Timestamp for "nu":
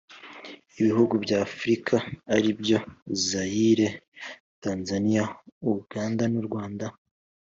6.33-6.41